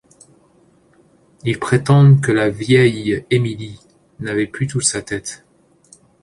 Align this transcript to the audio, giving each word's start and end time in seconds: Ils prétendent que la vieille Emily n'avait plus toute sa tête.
Ils 1.43 1.59
prétendent 1.59 2.21
que 2.23 2.31
la 2.31 2.49
vieille 2.49 3.23
Emily 3.29 3.79
n'avait 4.19 4.47
plus 4.47 4.65
toute 4.65 4.81
sa 4.83 5.03
tête. 5.03 5.45